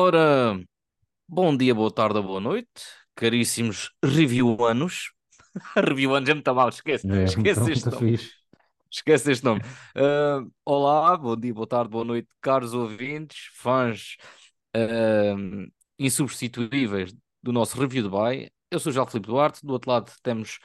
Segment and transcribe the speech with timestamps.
[0.00, 0.56] Ora,
[1.28, 2.68] bom dia, boa tarde ou boa noite,
[3.16, 5.10] caríssimos reviewanos.
[5.74, 8.16] reviewanos é muito mal, esquece, É, esquece muito este nome.
[8.16, 8.32] fixe.
[8.88, 9.60] Esquece este nome.
[9.96, 14.16] Ah, olá, bom dia, boa tarde, boa noite, caros ouvintes, fãs
[14.72, 15.34] ah,
[15.98, 17.12] insubstituíveis
[17.42, 18.50] do nosso Review Dubai.
[18.70, 20.60] Eu sou o João Filipe Duarte, do outro lado temos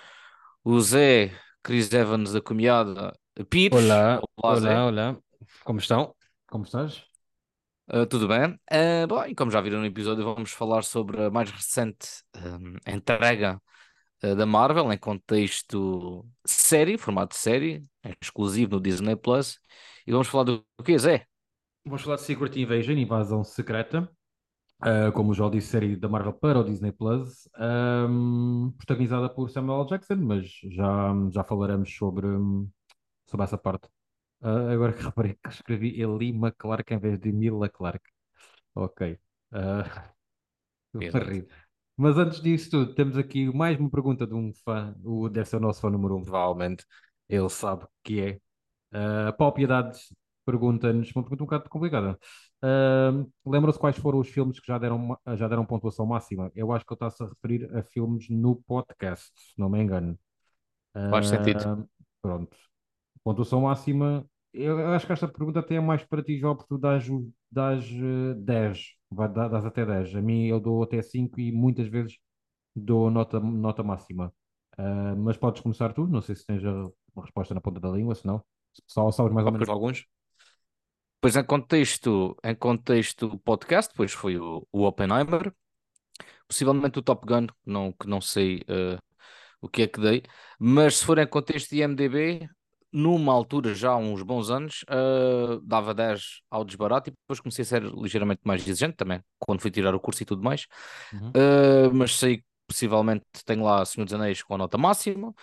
[0.64, 1.32] o Zé
[1.64, 3.14] Chris Evans da Comiada
[3.50, 3.76] Pires.
[3.76, 5.18] Olá, Olá, olá, olá.
[5.64, 6.14] Como estão?
[6.48, 7.13] Como estás?
[7.94, 8.54] Uh, tudo bem?
[8.72, 12.76] Uh, bom, e como já viram no episódio, vamos falar sobre a mais recente um,
[12.92, 13.62] entrega
[14.24, 17.86] uh, da Marvel em contexto série, formato série,
[18.20, 19.60] exclusivo no Disney Plus.
[20.08, 21.28] E vamos falar do que, Zé?
[21.86, 24.10] Vamos falar de Secret Invasion, invasão secreta.
[24.82, 29.82] Ah, como João disse, série da Marvel para o Disney Plus, ahm, protagonizada por Samuel
[29.82, 29.88] L.
[29.88, 32.68] Jackson, mas já, já falaremos sobre, hum,
[33.26, 33.88] sobre essa parte.
[34.44, 38.10] Ah, agora que reparei que escrevi Eli McClark em vez de Emilia Clarke.
[38.76, 39.18] Ok.
[40.96, 41.48] Rir.
[41.96, 45.58] Mas antes disso tudo, temos aqui mais uma pergunta de um fã, o, deve ser
[45.58, 46.86] o nosso fã número um, provavelmente.
[47.30, 48.40] Ele sabe que é.
[48.96, 50.14] Uh, Paulo Piedades
[50.46, 52.20] pergunta-nos uma pergunta um bocado complicada.
[52.64, 56.52] Uh, Lembram-se quais foram os filmes que já deram, já deram pontuação máxima?
[56.56, 60.18] Eu acho que ele está-se a referir a filmes no podcast, se não me engano.
[61.10, 61.60] Faz sentido.
[61.60, 61.90] Uh,
[62.22, 62.58] pronto.
[63.24, 64.28] Pontuação máxima.
[64.54, 67.06] Eu acho que esta pergunta até é mais para ti, João, porque tu dás,
[67.52, 70.16] dás eh, 10, vai, dá- dás até 10.
[70.16, 72.18] A mim eu dou até 5 e muitas vezes
[72.76, 74.32] dou nota, nota máxima.
[74.78, 76.72] Uh, mas podes começar tu, não sei se tens a
[77.16, 78.44] uma resposta na ponta da língua, se não.
[78.88, 80.06] Só sabes mais ou menos alguns.
[81.22, 85.54] Pois em contexto, em contexto podcast, pois foi o, o Oppenheimer,
[86.48, 89.00] possivelmente o Top Gun, não, que não sei uh,
[89.62, 90.24] o que é que dei,
[90.60, 92.50] mas se for em contexto de IMDB,
[92.94, 97.64] numa altura já há uns bons anos, uh, dava 10 ao desbarato e depois comecei
[97.64, 100.68] a ser ligeiramente mais exigente também, quando fui tirar o curso e tudo mais.
[101.12, 101.30] Uhum.
[101.30, 105.34] Uh, mas sei que possivelmente tenho lá Senhor dos Anéis com a nota máxima.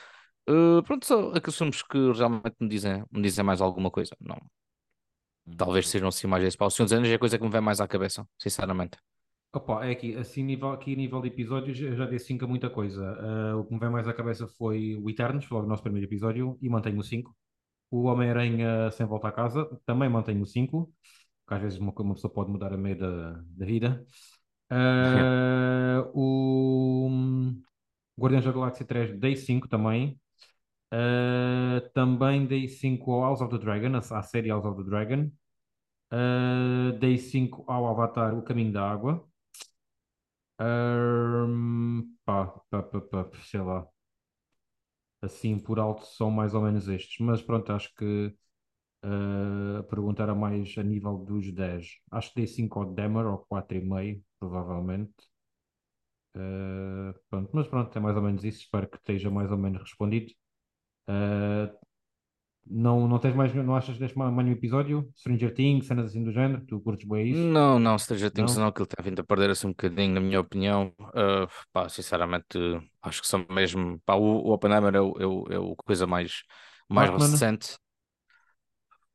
[0.49, 4.17] Uh, pronto, são aqueles filmes que realmente me dizem, me dizem mais alguma coisa.
[4.21, 4.39] Não,
[5.57, 6.57] talvez sejam assim mais esse.
[6.61, 8.97] O Senhor dos Anéis é a coisa que me vem mais à cabeça, sinceramente.
[9.53, 12.49] Opa, é aqui, assim, nível, aqui a nível de episódios, eu já dei 5 a
[12.49, 13.05] muita coisa.
[13.19, 16.07] Ah, o que me vem mais à cabeça foi o Eternos, logo o nosso primeiro
[16.07, 17.35] episódio, e mantenho o 5.
[17.91, 20.93] O Homem-Aranha Sem Volta a Casa, também mantenho o 5,
[21.45, 24.07] porque às vezes uma, uma pessoa pode mudar a meio da, da vida.
[24.71, 27.11] Ah, o
[28.19, 30.21] Guardiões da Galáxia 3, dei 5 também.
[30.93, 35.31] Ah, também dei 5 ao House of the Dragon, à série House of the Dragon.
[36.11, 39.30] Ah, dei 5 ao Avatar, O Caminho da Água.
[40.61, 43.87] Ahm, pá, pá, pá, pá, sei lá.
[45.23, 47.19] Assim por alto são mais ou menos estes.
[47.21, 48.35] Mas pronto, acho que
[49.05, 51.99] ah, a pergunta era mais a nível dos 10.
[52.11, 55.15] Acho que dei 5 ao Demer, ou 4,5, provavelmente.
[56.35, 58.61] Ah, pronto, mas pronto, é mais ou menos isso.
[58.63, 60.33] Espero que esteja mais ou menos respondido.
[61.09, 61.73] Ah,
[62.71, 65.11] não, não tens mais, não achas que tens mais nenhum episódio?
[65.17, 66.65] Stranger Things, cenas assim do género?
[66.67, 67.51] Tu curtes bem isso?
[67.53, 68.57] Não, não, Stranger Things Não?
[68.57, 70.93] não, que ele tem vindo a perder-se um bocadinho, na minha opinião.
[70.99, 72.59] Uh, pá, sinceramente,
[73.03, 74.01] acho que são mesmo.
[74.05, 76.43] Pá, o, o Oppenheimer é o, é o, é o coisa mais,
[76.89, 77.33] mais Batman?
[77.33, 77.77] recente.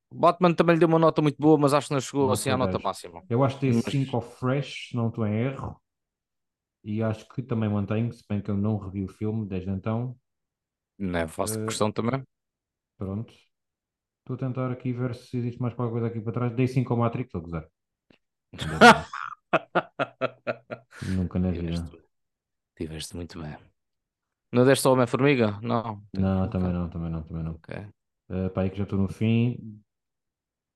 [0.09, 2.49] O Batman também lhe deu uma nota muito boa, mas acho que não chegou assim
[2.49, 2.83] à nota 10.
[2.83, 3.23] máxima.
[3.29, 5.79] Eu acho que Mas 5 ao Fresh, se não estou em erro.
[6.85, 10.17] E acho que também mantenho, se bem que eu não revi o filme desde então.
[10.97, 12.21] não é fácil Eh, questão também.
[12.97, 13.33] pronto.
[14.25, 16.55] Estou a tentar aqui ver se existe mais qualquer coisa aqui para trás.
[16.55, 17.69] Dei 5 ao Matrix, estou a gozar.
[21.15, 21.67] Nunca na vida.
[21.67, 22.01] Tiveste,
[22.75, 23.55] tiveste muito bem.
[24.51, 25.59] Não deste ao Homem-Formiga?
[25.61, 26.01] Não.
[26.11, 27.51] Não, também não, também não, também não.
[27.51, 27.75] ok.
[28.27, 29.79] Uh, pá, aí que já estou no fim.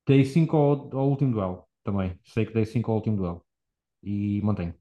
[0.06, 2.20] Dei 5 ao, ao último duelo também.
[2.26, 3.44] Sei que dei 5 ao último duelo.
[4.04, 4.76] E mantenho.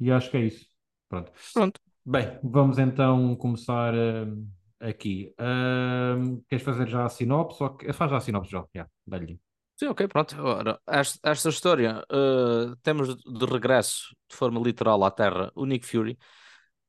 [0.00, 0.68] E acho que é isso.
[1.08, 1.30] Pronto.
[1.52, 1.80] Pronto.
[2.04, 4.44] Bem, vamos então começar hum,
[4.84, 5.34] aqui.
[5.40, 7.62] Hum, queres fazer já a sinopse?
[7.62, 7.76] Ou...
[7.92, 8.64] Faz já a sinopse, já.
[8.74, 9.40] Yeah, dá-lhe.
[9.76, 10.40] Sim, ok, pronto.
[10.40, 15.86] Ora, esta, esta história, uh, temos de regresso, de forma literal, à Terra, o Nick
[15.86, 16.18] Fury.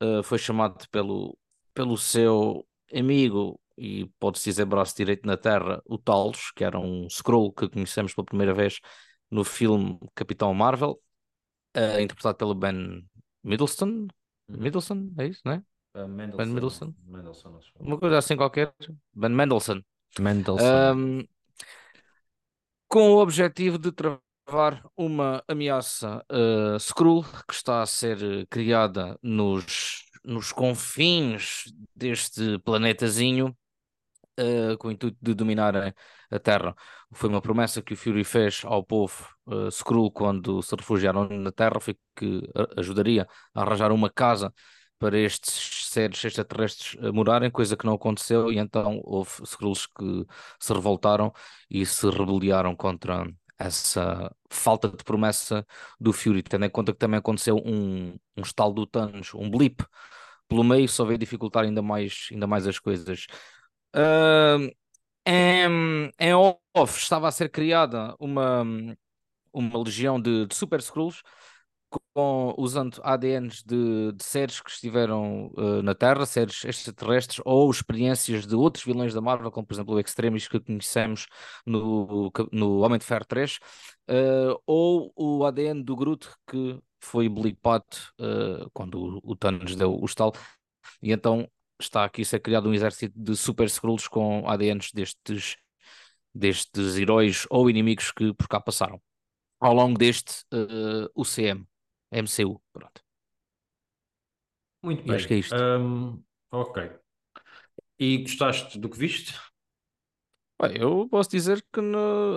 [0.02, 1.38] Uh, foi chamado pelo,
[1.74, 7.08] pelo seu amigo e pode-se dizer braço direito na Terra, o Talos, que era um
[7.08, 8.80] Skrull que conhecemos pela primeira vez
[9.32, 11.02] no filme Capitão Marvel,
[11.76, 13.04] uh, interpretado pelo Ben
[13.44, 14.08] Middleton.
[14.48, 15.54] Middleton, é isso, não
[15.96, 16.06] é?
[16.06, 16.94] Ben Mendelsohn.
[17.06, 17.72] Mendelssohn, acho.
[17.80, 18.74] Uma coisa assim qualquer.
[19.14, 19.82] Ben Mendelsohn.
[20.20, 20.94] Mendelssohn.
[20.94, 21.28] Um,
[22.88, 30.06] com o objetivo de travar uma ameaça uh, Skrull que está a ser criada nos,
[30.24, 31.66] nos confins
[31.96, 33.56] deste planetazinho
[34.40, 35.94] uh, com o intuito de dominarem
[36.30, 36.76] a Terra.
[37.12, 41.52] Foi uma promessa que o Fury fez ao povo uh, Skrull quando se refugiaram na
[41.52, 42.42] Terra, foi que
[42.78, 44.54] ajudaria a arranjar uma casa
[45.00, 45.52] para estes
[45.96, 50.26] seres extraterrestres morarem, coisa que não aconteceu, e então houve Skrulls que
[50.60, 51.34] se revoltaram
[51.70, 53.26] e se rebeliaram contra
[53.58, 55.66] essa falta de promessa
[56.00, 59.84] do Fury, tendo em conta que também aconteceu um, um estalo do Thanos, um blip
[60.48, 63.26] pelo meio, só veio dificultar ainda mais, ainda mais as coisas.
[63.96, 64.70] Uh,
[65.26, 68.64] em, em off estava a ser criada uma,
[69.54, 71.22] uma legião de, de Super Skrulls
[72.16, 78.48] com, usando ADNs de, de seres que estiveram uh, na Terra, seres extraterrestres, ou experiências
[78.48, 81.28] de outros vilões da Marvel, como por exemplo o Extremis que conhecemos
[81.66, 83.60] no, no Homem de Ferro 3, uh,
[84.08, 87.86] eh, ou o ADN do Groot que foi blipado
[88.22, 90.34] uh, quando o, o Thanos deu o estalo,
[91.02, 95.58] e então está aqui a ser criado um exército de Super Skrulls com ADNs destes,
[96.34, 99.02] destes heróis ou inimigos que por cá passaram
[99.60, 100.46] ao longo deste
[101.16, 101.66] UCM.
[102.12, 102.62] MCU.
[102.72, 103.02] Pronto.
[104.84, 105.16] Muito bem.
[105.16, 105.56] acho que é isto.
[105.56, 106.92] Um, ok.
[107.98, 109.34] E gostaste do que viste?
[110.62, 111.82] Bem, eu posso dizer que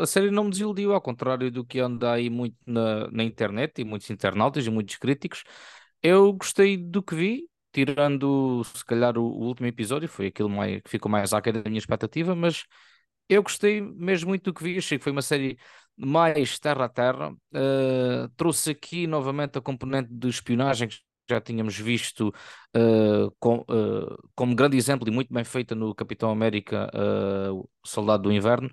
[0.03, 3.81] a série não me desiludiu, ao contrário do que anda aí muito na, na internet
[3.81, 5.45] e muitos internautas e muitos críticos.
[6.03, 10.81] Eu gostei do que vi, tirando se calhar o, o último episódio, foi aquilo mais,
[10.83, 12.65] que ficou mais aquém da minha expectativa, mas
[13.29, 15.59] eu gostei mesmo muito do que vi, achei que foi uma série
[15.97, 17.31] mais terra a terra.
[17.53, 20.97] Uh, trouxe aqui novamente a componente de espionagem que
[21.29, 22.29] já tínhamos visto
[22.77, 26.91] uh, com, uh, como grande exemplo e muito bem feita no Capitão América,
[27.53, 28.71] o Soldado do Inverno.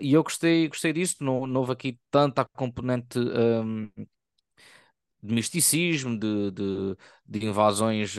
[0.00, 3.90] e eu gostei, gostei disso, não, não houve aqui tanta componente um,
[5.22, 6.96] de misticismo, de, de,
[7.26, 8.16] de invasões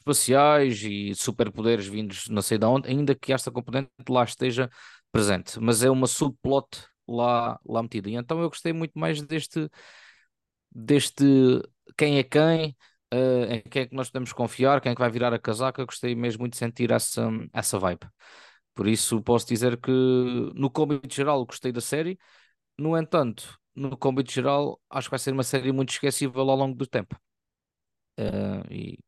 [0.00, 4.70] espaciais e superpoderes vindos não sei de onde, ainda que esta componente lá esteja
[5.12, 6.68] presente, mas é uma subplot
[7.08, 8.08] lá, lá metida.
[8.10, 9.68] E então eu gostei muito mais deste,
[10.70, 11.24] deste
[11.96, 12.76] quem é quem,
[13.12, 15.84] uh, em quem é que nós podemos confiar, quem é que vai virar a casaca.
[15.84, 18.08] Gostei mesmo muito de sentir essa, essa vibe.
[18.74, 19.90] Por isso posso dizer que
[20.54, 22.18] no cômbito geral gostei da série.
[22.78, 26.76] No entanto, no cômbito geral, acho que vai ser uma série muito esquecível ao longo
[26.76, 27.16] do tempo.
[28.18, 28.98] Uh, e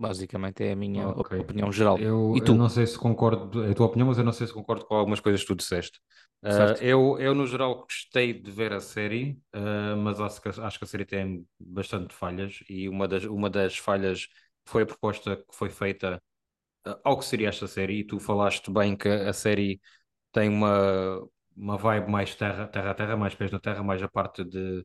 [0.00, 1.38] Basicamente é a minha okay.
[1.38, 1.98] opinião geral.
[1.98, 2.52] Eu, e tu?
[2.52, 4.86] eu não sei se concordo, é a tua opinião, mas eu não sei se concordo
[4.86, 6.00] com algumas coisas que tu disseste.
[6.42, 10.78] Uh, eu, eu, no geral, gostei de ver a série, uh, mas acho que, acho
[10.78, 14.26] que a série tem bastante falhas e uma das, uma das falhas
[14.64, 16.22] foi a proposta que foi feita
[16.88, 18.00] uh, ao que seria esta série.
[18.00, 19.82] E tu falaste bem que a série
[20.32, 24.08] tem uma, uma vibe mais terra, terra a terra, mais pés na terra, mais a
[24.08, 24.82] parte de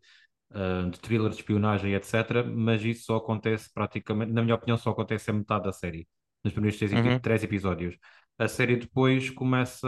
[0.51, 2.43] uh, de thriller, de espionagem, etc.
[2.45, 6.07] Mas isso só acontece praticamente, na minha opinião, só acontece a metade da série,
[6.43, 7.19] nos primeiros três, uhum.
[7.19, 7.97] três episódios.
[8.37, 9.87] A série depois começa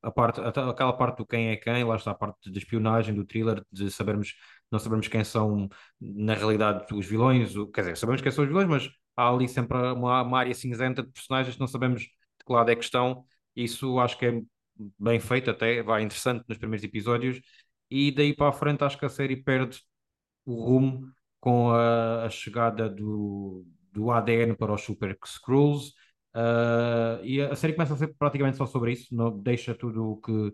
[0.00, 3.24] a parte, aquela parte do quem é quem, lá está a parte de espionagem, do
[3.24, 4.34] thriller, de sabermos,
[4.70, 5.68] não sabemos quem são
[6.00, 9.76] na realidade os vilões, quer dizer, sabemos quem são os vilões, mas há ali sempre
[9.76, 12.08] uma, uma área cinzenta de personagens que não sabemos de
[12.46, 13.24] que lado é que estão.
[13.56, 14.42] Isso acho que é
[14.98, 17.40] bem feito até, vai interessante nos primeiros episódios
[17.92, 19.80] e daí para a frente acho que a série perde
[20.46, 25.92] o rumo com a, a chegada do, do ADN para os Super Skrulls.
[26.34, 30.16] Uh, e a série começa a ser praticamente só sobre isso, não deixa tudo o
[30.16, 30.52] que,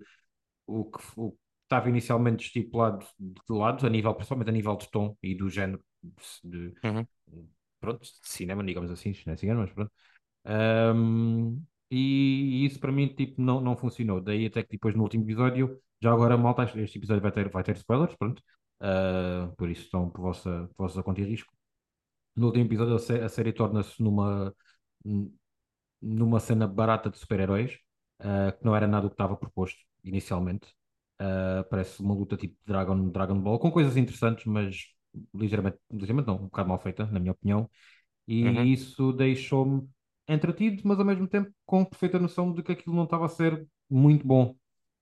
[0.66, 4.90] o que, o que estava inicialmente estipulado de lado, a nível, principalmente a nível de
[4.90, 5.80] tom e do género
[6.42, 7.06] de, uhum.
[7.78, 9.92] pronto, de cinema, digamos assim, não é cinema, mas pronto.
[10.44, 14.20] Um, e, e, isso para mim tipo, não, não funcionou.
[14.20, 17.64] Daí até que depois no último episódio, já agora malta, este episódio vai ter, vai
[17.64, 18.42] ter spoilers, pronto.
[18.80, 21.52] Uh, por isso estão por vossa, por vossa conta e risco.
[22.36, 24.54] No último episódio a, sé a série torna-se numa,
[26.00, 27.78] numa cena barata de super-heróis,
[28.20, 30.68] uh, que não era nada o que estava proposto inicialmente.
[31.20, 34.76] Uh, parece uma luta tipo Dragon, Dragon Ball, com coisas interessantes, mas
[35.34, 37.68] ligeiramente, ligeiramente não, um bocado mal feita, na minha opinião.
[38.28, 38.64] E uhum.
[38.64, 39.88] isso deixou-me
[40.28, 43.66] entretido, mas ao mesmo tempo com perfeita noção de que aquilo não estava a ser
[43.90, 44.54] muito bom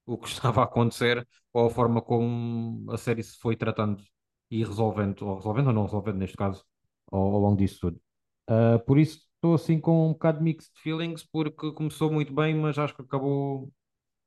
[0.07, 4.03] o que estava a acontecer ou a forma como a série se foi tratando
[4.51, 6.65] e resolvendo, ou resolvendo ou não resolvendo neste caso,
[7.11, 8.01] ao, ao longo disso tudo.
[8.49, 12.55] Uh, por isso estou assim com um bocado de mixed feelings, porque começou muito bem,
[12.55, 13.73] mas acho que acabou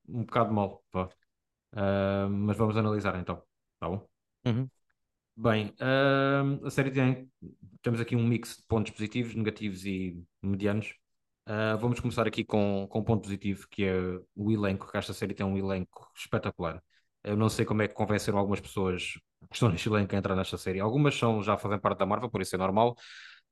[0.07, 0.83] um bocado mal.
[0.93, 3.41] Uh, mas vamos analisar então,
[3.79, 4.07] tá bom?
[4.45, 4.69] Uhum.
[5.35, 7.31] Bem, uh, a série tem,
[7.81, 10.93] temos aqui um mix de pontos positivos, negativos e medianos.
[11.49, 13.91] Uh, vamos começar aqui com, com um ponto positivo, que é
[14.35, 16.79] o elenco, que esta série tem um elenco espetacular.
[17.23, 19.13] Eu não sei como é que convenceram algumas pessoas
[19.49, 20.79] que estão neste elenco a entrar nesta série.
[20.79, 22.95] Algumas são, já fazem parte da Marvel, por isso é normal.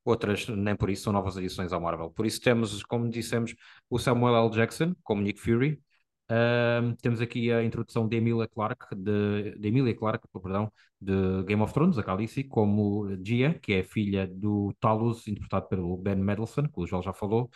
[0.05, 2.11] outras nem por isso são novas adições ao Marvel.
[2.11, 3.55] Por isso temos, como dissemos,
[3.89, 4.51] o Samuel L.
[4.51, 5.81] Jackson como Nick Fury.
[6.29, 11.61] Uh, temos aqui a introdução de Emilia Clarke, de, de Emilia Clarke, perdão, de Game
[11.61, 16.67] of Thrones, a Khaleesi, como Gia, que é filha do Talos, interpretado pelo Ben Mendelsohn,
[16.67, 17.49] que o Joel já falou.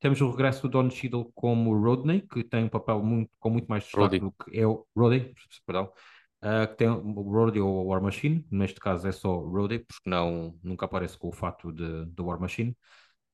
[0.00, 3.66] Temos o regresso do Don Cheadle como Rodney, que tem um papel muito, com muito
[3.66, 5.32] mais destaque do que é o Rodney,
[5.66, 5.90] perdão,
[6.44, 10.08] uh, que tem o Rodney ou o War Machine, neste caso é só Rodney, porque
[10.08, 12.76] não, nunca aparece com o fato de, de War Machine.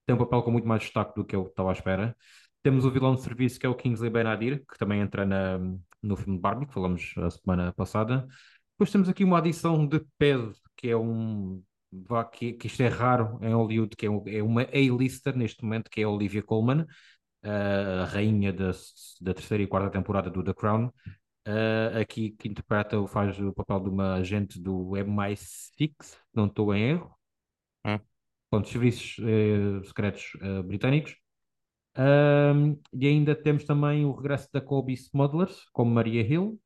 [0.07, 2.17] Tem um papel com muito mais destaque do que eu estava à espera.
[2.63, 5.59] Temos o vilão de serviço que é o Kingsley Ben-Adir, que também entra na,
[6.03, 8.27] no filme de Barbie, que falamos a semana passada.
[8.73, 11.63] Depois temos aqui uma adição de peso, que é um.
[12.33, 16.01] Que, que isto é raro em Hollywood, que é, é uma A-lister neste momento, que
[16.01, 16.87] é a Olivia Colman,
[17.43, 18.71] a rainha da,
[19.21, 20.91] da terceira e quarta temporada do The Crown.
[21.47, 25.93] Uh, aqui que interpreta, faz o papel de uma agente do MI6,
[26.33, 27.15] não estou em erro.
[27.85, 27.99] Hum.
[28.65, 31.17] Serviços uh, secretos uh, britânicos.
[31.97, 36.61] Um, e ainda temos também o regresso da Kobe Smudlers, como Maria Hill,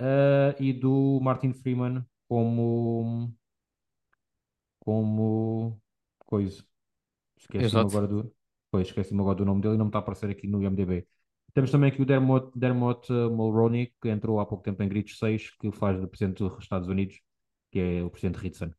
[0.00, 3.32] uh, e do Martin Freeman como.
[4.84, 5.80] Como.
[6.18, 6.64] coisa.
[7.36, 8.34] Esqueci-me agora do.
[8.70, 11.06] Pois, esqueci-me agora do nome dele e não me está a aparecer aqui no IMDb.
[11.52, 15.18] Temos também aqui o Dermot, Dermot uh, Mulroney, que entrou há pouco tempo em Gritos
[15.18, 17.20] 6, que faz do Presidente dos Estados Unidos,
[17.70, 18.70] que é o Presidente Ritson.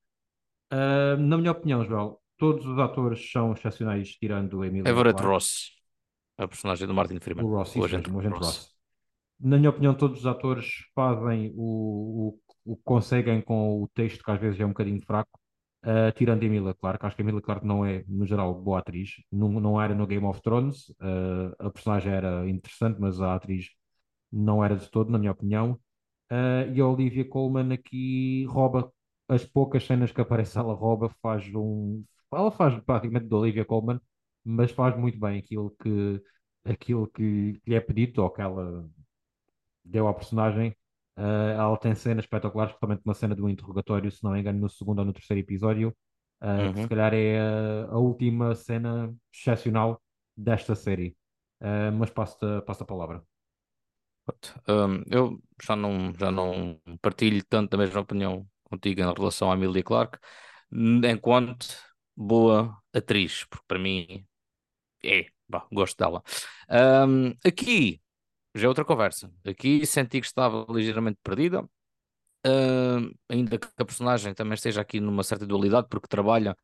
[0.74, 4.90] Uh, na minha opinião, Joel, todos os atores são excepcionais, tirando o Emílio.
[4.90, 5.74] Everett Ross
[6.38, 7.46] a personagem do Martin Freeman.
[7.46, 8.46] O Ross, o agente, o agente Ross.
[8.48, 8.74] Ross.
[9.40, 14.32] Na minha opinião, todos os atores fazem o, o, o conseguem com o texto, que
[14.32, 15.40] às vezes é um bocadinho fraco,
[15.86, 17.06] uh, tirando Emilia Clarke.
[17.06, 19.16] Acho que Emilia Clarke não é, no geral, boa atriz.
[19.32, 20.90] Não, não era no Game of Thrones.
[20.92, 23.70] Uh, a personagem era interessante, mas a atriz
[24.32, 25.80] não era de todo, na minha opinião.
[26.32, 28.92] Uh, e a Olivia Colman aqui rouba
[29.28, 32.04] as poucas cenas que aparece, ela rouba, faz um.
[32.34, 34.00] Ela faz praticamente de Olivia Colman
[34.44, 36.22] mas faz muito bem aquilo que,
[36.66, 38.90] aquilo que lhe é pedido ou que ela
[39.84, 40.76] deu à personagem.
[41.18, 44.70] Uh, ela tem cenas espetaculares, especialmente uma cena do interrogatório, se não me engano, no
[44.70, 45.96] segundo ou no terceiro episódio,
[46.42, 46.74] uh, uhum.
[46.74, 50.02] que se calhar é a, a, última cena excepcional
[50.36, 51.16] desta série.
[51.62, 53.24] Uh, mas passo-te passo a palavra.
[54.68, 59.56] Um, eu já não, já não partilho tanto da mesma opinião contigo em relação à
[59.56, 60.18] Emilia Clarke,
[60.72, 61.68] enquanto
[62.16, 64.26] boa atriz, porque para mim
[65.04, 66.24] é, bah, gosto dela.
[66.70, 68.02] Um, aqui
[68.54, 69.32] já é outra conversa.
[69.46, 71.64] Aqui senti que estava ligeiramente perdida.
[72.46, 76.58] Uh, ainda que a personagem também esteja aqui numa certa dualidade, porque trabalha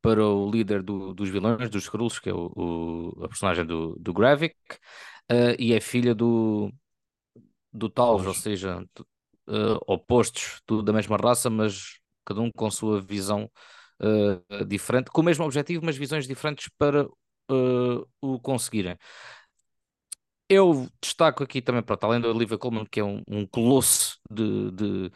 [0.00, 3.96] para o líder do, dos vilões, dos Skrulls, que é o, o, a personagem do,
[3.98, 4.54] do Gravik,
[5.30, 6.72] uh, e é filha do,
[7.72, 8.80] do Talos, ou seja,
[9.48, 13.50] uh, opostos do, da mesma raça, mas cada um com sua visão
[14.00, 17.08] uh, diferente, com o mesmo objetivo, mas visões diferentes para
[18.20, 18.98] o conseguirem.
[20.48, 24.70] Eu destaco aqui também, para além da Olivia Colman, que é um, um colosso de,
[24.70, 25.12] de,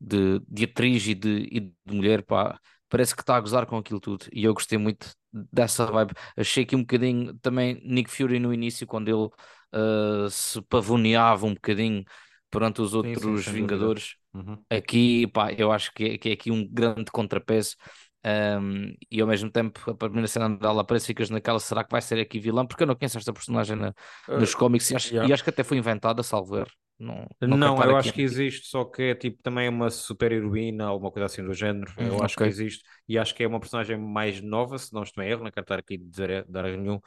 [0.00, 3.76] de, de, atriz e de, e de mulher, pá, parece que está a gozar com
[3.76, 4.26] aquilo tudo.
[4.32, 6.14] E eu gostei muito dessa vibe.
[6.36, 9.28] Achei que um bocadinho também Nick Fury no início, quando ele
[9.74, 12.04] uh, se pavoneava um bocadinho
[12.50, 14.16] perante os outros sim, sim, Vingadores.
[14.34, 14.62] Uhum.
[14.70, 17.76] Aqui, pá, eu acho que é, que é aqui um grande contrapeso.
[18.24, 22.00] Um, e ao mesmo tempo, a primeira cena dela aparece, ficas naquela, será que vai
[22.00, 22.64] ser aqui vilã?
[22.64, 23.92] Porque eu não conheço esta personagem na,
[24.28, 25.28] nos uh, cómics e acho, yeah.
[25.28, 26.70] e acho, que até foi inventada, salvo erro.
[26.98, 30.84] Não, não, não eu acho que existe, só que é tipo também uma super heroína,
[30.84, 31.90] alguma coisa assim do género.
[31.98, 32.24] Hum, eu okay.
[32.24, 35.28] acho que existe e acho que é uma personagem mais nova, se não estou em
[35.28, 37.00] erro, não quero estar aqui a dizer dar nenhum,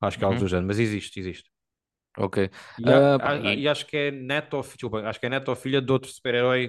[0.00, 0.44] acho que é algo uhum.
[0.44, 1.50] do género, mas existe, existe.
[2.16, 2.50] Ok.
[2.78, 3.60] E, uh, a, e...
[3.60, 6.68] e, acho que é neto, desculpa, acho que é neto ou filha de outro super-herói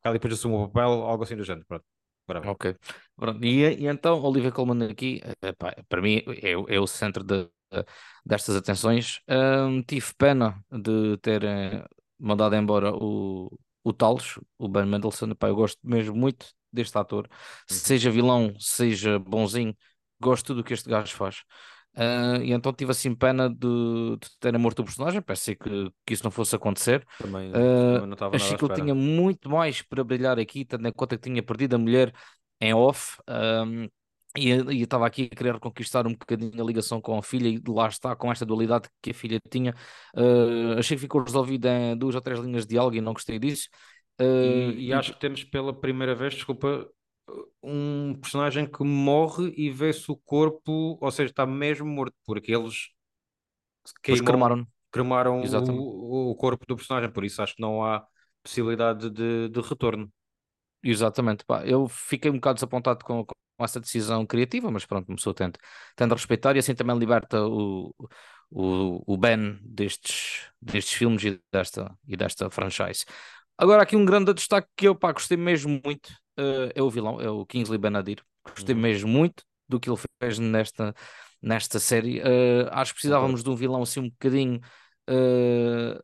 [0.00, 1.66] que ali depois assume o papel, algo assim do género.
[1.66, 1.84] Pronto.
[2.38, 2.76] Ok.
[3.16, 3.44] Pronto.
[3.44, 7.48] E, e, então, Olivia Colman aqui, epá, para mim, é, é, o centro de,
[8.24, 9.20] destas atenções.
[9.28, 11.42] Um, tive pena de ter
[12.18, 13.50] mandado embora o,
[13.82, 15.32] o Talos, o Ben Mendelsohn.
[15.32, 17.76] Epá, eu gosto mesmo muito deste ator, uhum.
[17.76, 19.76] seja vilão, seja bonzinho,
[20.20, 21.42] gosto de tudo o que este gajo faz.
[21.96, 26.14] Uh, e então tive assim pena de, de terem morto o personagem, pensei que, que
[26.14, 27.04] isso não fosse acontecer.
[27.18, 31.16] Também, uh, estava achei que ele tinha muito mais para brilhar aqui, tendo em conta
[31.16, 32.12] que tinha perdido a mulher
[32.60, 33.20] em off.
[33.28, 33.88] Um,
[34.36, 37.88] e estava aqui a querer reconquistar um bocadinho a ligação com a filha, e lá
[37.88, 39.74] está, com esta dualidade que a filha tinha.
[40.14, 43.40] Uh, achei que ficou resolvido em duas ou três linhas de diálogo e não gostei
[43.40, 43.68] disso.
[44.20, 46.86] Uh, e, e, acho que temos pela primeira vez, desculpa,
[47.62, 52.88] um personagem que morre e vê-se o corpo, ou seja, está mesmo morto, porque eles
[54.02, 58.06] queimam, cremaram, cremaram o, o, corpo do personagem, por isso acho que não há
[58.42, 60.10] possibilidade de, de retorno.
[60.82, 61.64] Exatamente, pá.
[61.66, 63.34] eu fiquei um bocado desapontado com, com
[63.64, 65.58] essa decisão criativa, mas pronto, começou tendo,
[65.94, 67.94] tendo a respeitar e assim também liberta o,
[68.50, 73.04] o, o Ben destes, destes filmes e desta, e desta franchise.
[73.58, 77.20] Agora, aqui um grande destaque que eu pá, gostei mesmo muito uh, é o vilão,
[77.20, 78.22] é o Kingsley Benadir.
[78.44, 78.80] Gostei uhum.
[78.80, 80.94] mesmo muito do que ele fez nesta,
[81.40, 82.20] nesta série.
[82.20, 84.60] Uh, acho que precisávamos de um vilão assim um bocadinho
[85.08, 86.02] uh,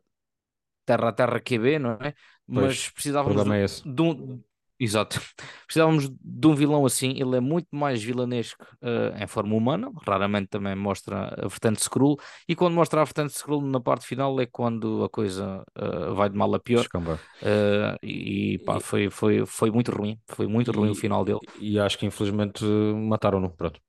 [0.85, 2.13] terra a terra QB, não é?
[2.47, 4.41] Mas pois, precisávamos é de, de, um,
[4.79, 5.19] Exato.
[5.65, 7.11] Precisávamos de um vilão assim.
[7.11, 9.91] Ele é muito mais vilanesco uh, em forma humana.
[10.05, 12.17] Raramente também mostra a vertente Skrull.
[12.47, 16.29] E quando mostra a vertente Skrull na parte final é quando a coisa uh, vai
[16.29, 16.85] de mal a pior.
[16.95, 18.81] Uh, e pá, e...
[18.81, 20.19] Foi, foi, foi muito ruim.
[20.27, 20.75] Foi muito e...
[20.75, 21.39] ruim o final dele.
[21.59, 23.49] E acho que infelizmente mataram-no.
[23.49, 23.79] Pronto.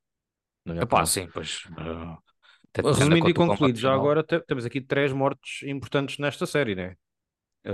[0.80, 1.64] Epá, sim, pois.
[2.76, 6.94] Resumindo e concluído, já agora temos aqui três mortes importantes nesta série, né?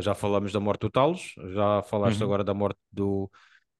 [0.00, 2.24] Já falamos da morte do Talos, já falaste uhum.
[2.24, 3.30] agora da morte do,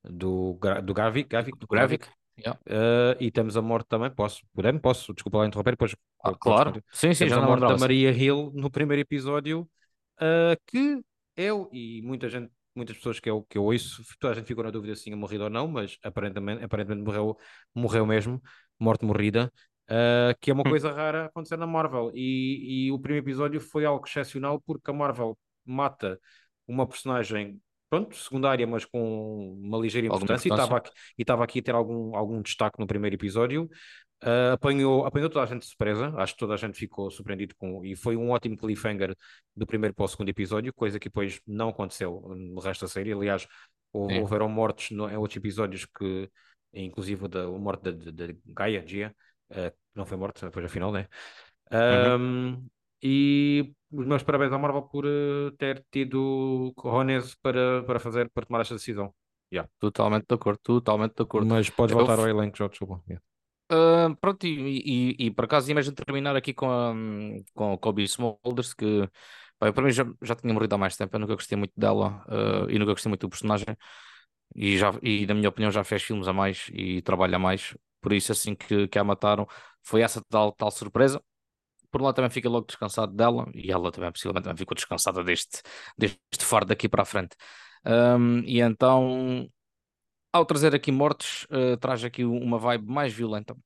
[0.03, 2.07] do, do Gavik, Gavik, do Gravik.
[2.37, 2.61] Yeah.
[2.67, 6.83] Uh, e temos a morte também, posso, podemos, posso, desculpa lá interromper, depois ah, claro,
[6.93, 9.69] sim, sim, já a morte da Maria Hill no primeiro episódio,
[10.21, 11.01] uh, que
[11.37, 14.65] eu e muita gente, muitas pessoas que eu, que eu ouço, toda a gente ficou
[14.65, 17.37] na dúvida se tinha morrido ou não, mas aparentemente, aparentemente morreu,
[17.73, 18.43] morreu mesmo,
[18.81, 19.53] morte morrida,
[19.89, 20.71] uh, que é uma hum.
[20.71, 24.95] coisa rara acontecer na Marvel, e, e o primeiro episódio foi algo excepcional porque a
[24.95, 26.21] Marvel mata
[26.67, 30.91] uma personagem pronto, secundária, mas com uma ligeira importância, e estava aqui,
[31.45, 33.69] aqui a ter algum, algum destaque no primeiro episódio.
[34.23, 37.55] Uh, apanhou, apanhou toda a gente de surpresa, acho que toda a gente ficou surpreendido
[37.57, 39.15] com, e foi um ótimo cliffhanger
[39.55, 43.13] do primeiro para o segundo episódio, coisa que depois não aconteceu no resto da série.
[43.13, 43.47] Aliás,
[43.93, 46.31] houve, houveram mortes no, em outros episódios que,
[46.73, 49.15] inclusive da morte de, Gaia, Gia,
[49.51, 51.07] uh, não foi morte, depois afinal, né?
[51.71, 52.17] Uhum.
[52.17, 52.67] Um,
[53.07, 58.47] e os meus parabéns à Marvel por uh, ter tido cojones para, para fazer, para
[58.47, 59.15] tomar esta decisão.
[59.53, 59.71] Yeah.
[59.79, 61.47] Totalmente de acordo, totalmente de acordo.
[61.47, 63.03] Mas podes voltar ao elenco, já desculpa.
[63.07, 63.23] Yeah.
[63.71, 66.95] Uh, pronto, e, e, e, por acaso imagino terminar aqui com, a,
[67.53, 69.07] com a Kobe Smulders, que
[69.59, 72.25] pá, para mim já, já tinha morrido há mais tempo, eu nunca gostei muito dela
[72.27, 73.77] uh, e nunca gostei muito do personagem
[74.55, 77.77] e, já, e na minha opinião já fez filmes a mais e trabalha a mais,
[78.01, 79.47] por isso assim que, que a mataram
[79.83, 81.23] foi essa tal, tal surpresa
[81.95, 85.63] por lá também fica logo descansado dela e ela também possivelmente também ficou descansada deste,
[85.97, 87.37] deste fardo daqui para a frente.
[87.87, 89.49] Um, e então,
[90.33, 93.57] ao trazer aqui mortes, uh, traz aqui uma vibe mais violenta.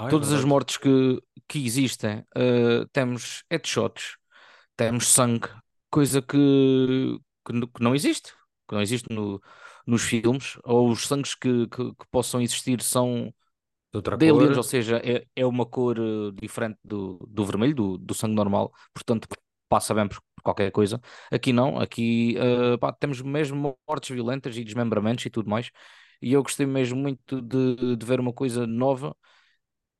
[0.00, 4.16] É Todas as mortes que, que existem, uh, temos headshots,
[4.76, 5.48] temos sangue,
[5.92, 8.32] coisa que, que, que, não existe,
[8.68, 9.40] que não existe no,
[9.86, 13.32] nos filmes, ou os sangues que, que, que possam existir são
[13.92, 14.56] de outra cor.
[14.56, 18.72] ou seja, é, é uma cor uh, diferente do, do vermelho, do, do sangue normal,
[18.92, 19.26] portanto
[19.68, 21.00] passa bem por qualquer coisa.
[21.30, 25.70] Aqui não, aqui uh, pá, temos mesmo mortes violentas e desmembramentos e tudo mais.
[26.20, 29.14] E eu gostei mesmo muito de, de ver uma coisa nova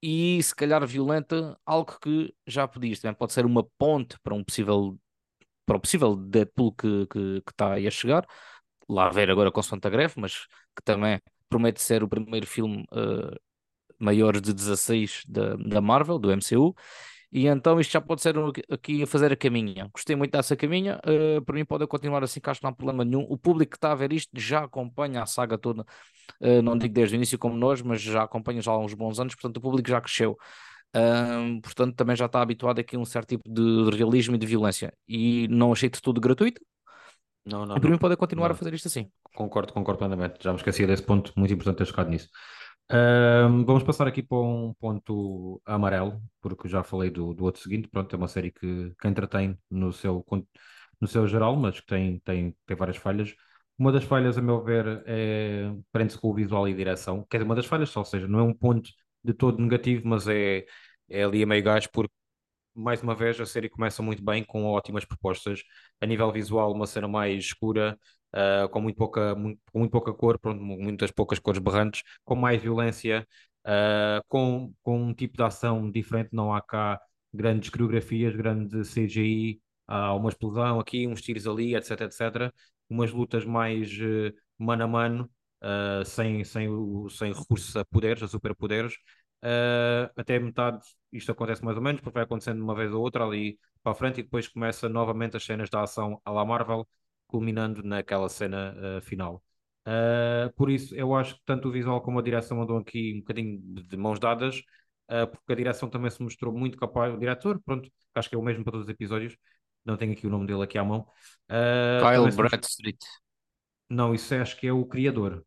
[0.03, 4.45] e se calhar violenta, algo que já pediste, também pode ser uma ponte para um
[4.45, 4.99] possível
[5.67, 8.27] para o possível Deadpool que, que, que está aí a chegar,
[8.89, 12.85] lá a ver agora com Santa Greve, mas que também promete ser o primeiro filme
[12.93, 13.37] uh,
[13.99, 16.75] maiores de 16 da, da Marvel, do MCU,
[17.31, 18.35] e então isto já pode ser
[18.71, 19.91] aqui a fazer a caminha.
[19.93, 22.75] Gostei muito dessa caminha, uh, para mim pode continuar assim, que acho que não há
[22.75, 23.27] problema nenhum.
[23.29, 25.83] O público que está a ver isto já acompanha a saga toda,
[26.41, 29.21] uh, não digo desde o início como nós, mas já acompanha já há uns bons
[29.21, 30.37] anos, portanto o público já cresceu.
[31.63, 34.93] Portanto, também já está habituado aqui a um certo tipo de realismo e de violência.
[35.07, 36.63] E não achei de tudo gratuito.
[37.45, 37.77] Não, não.
[37.77, 38.55] E para mim pode continuar não.
[38.55, 39.07] a fazer isto assim.
[39.35, 40.43] Concordo, concordo plenamente.
[40.43, 42.31] Já me esqueci desse ponto, muito importante ter chegado nisso
[43.67, 47.89] vamos passar aqui para um ponto amarelo, porque já falei do, do outro seguinte.
[47.89, 50.25] Pronto, é uma série que, que entretém no seu,
[51.01, 53.35] no seu geral, mas que tem, tem, tem várias falhas.
[53.79, 57.25] Uma das falhas, a meu ver, é, prende-se com o visual e direção.
[57.31, 58.91] Quer dizer, uma das falhas, só, ou seja, não é um ponto
[59.23, 60.65] de todo negativo, mas é,
[61.09, 62.13] é ali a meio gás, porque
[62.75, 65.63] mais uma vez a série começa muito bem, com ótimas propostas.
[66.01, 67.99] A nível visual, uma cena mais escura,
[68.35, 72.35] uh, com, muito pouca, muito, com muito pouca cor, pronto, muitas poucas cores berrantes, com
[72.35, 73.27] mais violência,
[73.67, 77.01] uh, com, com um tipo de ação diferente, não há cá
[77.33, 82.53] grandes coreografias, grande CGI, há uma explosão aqui, uns tiros ali, etc, etc.
[82.89, 85.31] Umas lutas mais uh, mano a mano,
[85.63, 86.69] uh, sem, sem,
[87.11, 88.95] sem recursos a poderes, a superpoderes.
[89.43, 90.81] Uh, até metade
[91.13, 93.95] isto acontece mais ou menos, porque vai acontecendo uma vez ou outra ali para a
[93.95, 96.87] frente e depois começa novamente as cenas da ação à la Marvel,
[97.29, 99.45] culminando naquela cena uh, final.
[99.87, 103.19] Uh, por isso, eu acho que tanto o visual como a direção andam aqui um
[103.21, 104.59] bocadinho de, mãos dadas,
[105.11, 107.15] uh, porque a direção também se mostrou muito capaz.
[107.15, 109.37] O diretor, pronto, acho que é o mesmo para todos os episódios,
[109.85, 111.07] não tenho aqui o nome dele aqui à mão.
[111.49, 112.99] Kyle Bradstreet.
[113.89, 115.45] Não, isso é, acho que é o criador.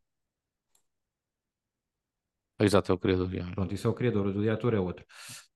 [2.58, 3.32] Exato, é o criador.
[3.32, 3.54] Yeah.
[3.54, 5.04] Pronto, isso é o criador, o diretor é outro.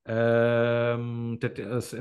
[0.09, 1.37] Uh,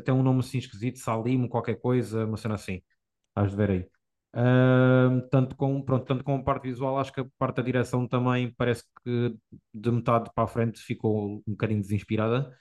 [0.03, 2.81] tem, um nome assim esquisito, Salim, qualquer coisa, uma cena assim.
[3.29, 3.94] Estás de ver aí.
[4.35, 8.05] Uh, tanto, com, pronto, tanto com a parte visual, acho que a parte da direção
[8.05, 9.33] também parece que
[9.73, 12.53] de metade para a frente ficou um bocadinho desinspirada.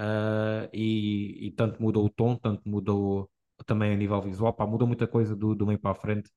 [0.00, 3.30] Uh, e, e, tanto mudou o tom, tanto mudou
[3.66, 6.30] também a nível visual, pá, mudou muita coisa do, do meio para a frente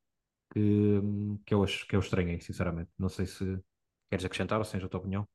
[0.53, 1.01] que,
[1.45, 2.91] que, eu, que eu estranhei, sinceramente.
[2.97, 3.59] Não sei se
[4.09, 5.27] queres acrescentar ou seja a tua opinião.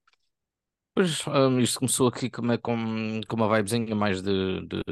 [0.95, 4.83] Pois, um, isto começou aqui como é, com, com uma vibezinha mais de, de,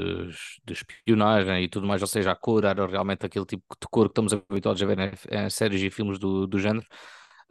[0.64, 4.06] de espionagem e tudo mais, ou seja, a cor era realmente aquele tipo de cor
[4.06, 6.86] que estamos habituados a ver em, em séries e filmes do, do género.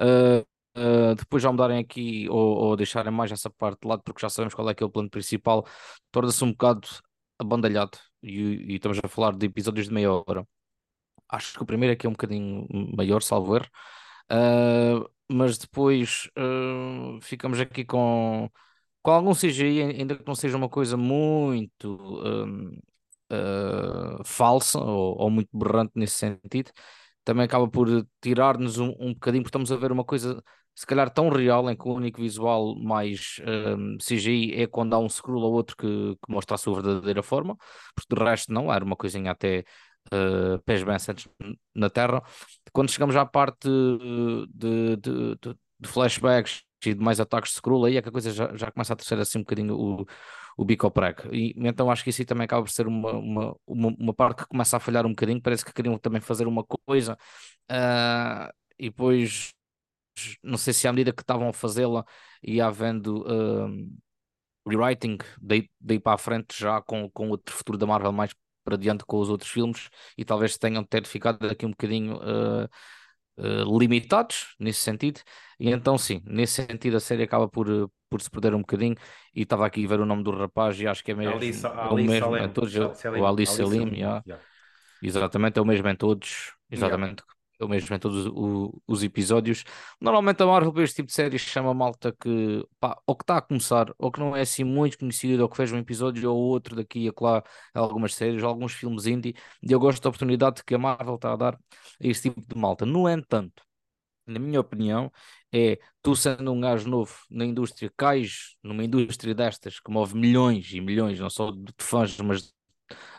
[0.01, 0.39] Uh,
[0.79, 4.29] uh, depois já mudarem aqui ou, ou, deixarem mais essa parte de lado, porque já
[4.29, 5.67] sabemos qual é que é o plano principal,
[6.12, 6.88] torna-se um bocado
[7.39, 10.47] abandalhado e, e, estamos a falar de episódios de meia hora.
[11.29, 13.67] Acho que o primeiro aqui é um bocadinho maior, salvo erro.
[14.31, 18.49] Uh, mas depois uh, ficamos aqui com,
[19.01, 21.95] com algum CGI, ainda que não seja uma coisa muito
[23.31, 26.71] uh, falsa ou, ou, muito berrante nesse sentido,
[27.23, 27.87] também acaba por
[28.21, 30.41] tirar-nos um, um bocadinho, porque estamos a ver uma coisa
[30.77, 33.41] se calhar tão real em que o único visual mais
[33.77, 37.23] um, CGI é quando há um scroll ou outro que, que, mostra a sua verdadeira
[37.23, 37.57] forma,
[37.95, 39.63] porque de resto não, era uma coisinha até
[40.13, 41.27] uh, pés bem assentos
[41.75, 42.21] na terra.
[42.71, 47.85] Quando chegamos à parte de, de, de, de flashbacks e de mais ataques de scroll,
[47.85, 50.05] aí é que a coisa já, já começa a terceira assim um bocadinho o,
[50.57, 50.93] o bico ao.
[51.33, 54.49] E então acho que isso também acaba por ser uma, uma, uma, uma, parte que
[54.49, 55.41] começa a falhar um bocadinho.
[55.41, 57.17] Parece que queriam também fazer uma coisa
[57.71, 59.51] uh, e depois
[60.43, 62.03] não sei se à medida que estavam a fazê-la
[62.41, 63.69] e havendo uh,
[64.67, 68.33] rewriting daí, daí para a frente já com, com outro futuro da Marvel mais
[68.67, 72.67] para diante com os outros filmes e talvez tenham ter ficado aqui um bocadinho uh,
[73.38, 75.21] uh, limitados nesse sentido.
[75.58, 78.95] E então, sim, nesse sentido, a série acaba por, por se perder um bocadinho.
[79.34, 81.89] E estava aqui a ver o nome do rapaz e acho que é mesmo, é
[81.89, 82.75] o mesmo em todos.
[82.75, 84.21] O Ali Selim, yeah.
[84.27, 84.45] yeah.
[85.01, 86.53] exatamente, é o mesmo em todos.
[86.69, 87.21] Exatamente.
[87.21, 89.63] Yeah pelo menos em todos os, os, episódios.
[89.99, 93.37] Normalmente a Marvel para este tipo de séries chama malta que pá, ou que está
[93.37, 96.37] a começar, ou que não é assim muito conhecido, ou que fez um episódio ou
[96.37, 97.43] outro daqui e acolá
[97.73, 101.35] algumas séries, alguns filmes indie, e eu gosto da oportunidade que a Marvel está a
[101.35, 101.59] dar a
[102.07, 102.85] este tipo de malta.
[102.85, 103.63] No entanto,
[104.25, 105.11] na minha opinião,
[105.51, 110.71] é tu sendo um gajo novo na indústria, cais numa indústria destas que move milhões
[110.73, 112.53] e milhões, não só de fãs, mas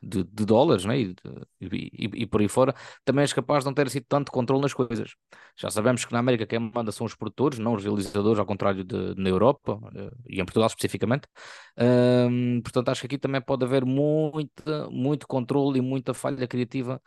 [0.02, 0.98] de, de dólares né?
[1.00, 1.14] E,
[1.60, 4.72] e, e, por aí fora, também és capaz de não ter sido tanto controle nas
[4.72, 5.14] coisas.
[5.56, 8.84] Já sabemos que na América quem manda são os produtores, não os realizadores, ao contrário
[8.84, 11.26] de, na Europa eh, e em Portugal especificamente.
[12.62, 17.00] Portanto, acho que aqui também pode haver muita, muito controle e muita falha criativa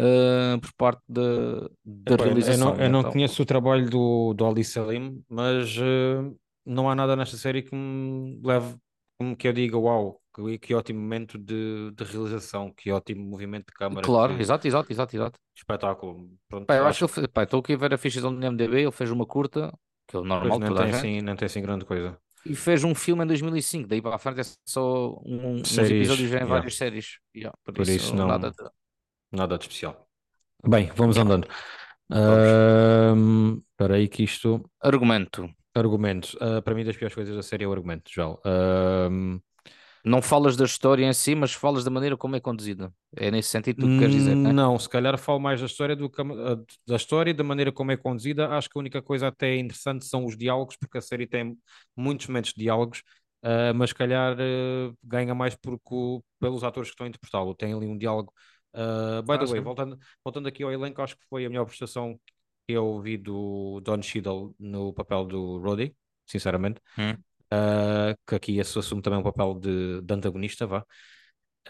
[0.00, 2.70] Uh, por parte da, da realização.
[2.70, 3.12] Eu não, eu não então.
[3.12, 7.72] conheço o trabalho do, do Ali Salim, mas uh, não há nada nesta série que
[7.76, 8.74] me leve,
[9.18, 13.66] como que eu diga, uau, que, que ótimo momento de, de realização, que ótimo movimento
[13.66, 14.04] de câmara.
[14.04, 14.42] Claro, que...
[14.42, 15.40] exato, exato, exato, exato.
[15.56, 16.28] Espetáculo.
[16.48, 18.90] Pronto, pá, eu acho que ele, estou aqui a ver a ficha do MDB, ele
[18.90, 19.72] fez uma curta,
[20.08, 22.18] que é o normal, não tem, assim, não tem assim grande coisa.
[22.44, 25.96] E fez um filme em 2005, daí para a frente é só um, séries, uns
[25.96, 26.46] episódios em yeah.
[26.46, 27.18] várias séries.
[27.34, 28.70] Yeah, por, por, isso, isso não, nada, de...
[29.32, 30.06] nada de especial.
[30.66, 31.48] Bem, vamos andando.
[32.10, 34.68] Espera uh, aí que isto...
[34.80, 35.48] Argumento.
[35.74, 36.36] Argumento.
[36.36, 38.38] Uh, para mim das piores coisas da série é o argumento, João.
[38.44, 39.40] Uh,
[40.04, 42.92] não falas da história em si, mas falas da maneira como é conduzida.
[43.16, 44.52] É nesse sentido que tu queres dizer, não, é?
[44.52, 46.22] não se calhar falo mais da história do que
[46.86, 48.48] da história e da maneira como é conduzida.
[48.50, 51.56] Acho que a única coisa até interessante são os diálogos, porque a série tem
[51.96, 52.98] muitos momentos de diálogos,
[53.42, 57.54] uh, mas se calhar uh, ganha mais porque, pelos atores que estão a interpretá-lo.
[57.54, 58.30] Tem ali um diálogo.
[58.74, 61.64] Uh, by ah, the way, voltando, voltando aqui ao elenco, acho que foi a melhor
[61.64, 62.20] prestação
[62.68, 65.94] eu ouvi do Don Cheadle no papel do Roddy,
[66.26, 66.80] sinceramente.
[66.98, 67.14] Hum
[67.54, 70.84] uh, que aqui assume também um papel de, de antagonista, vá.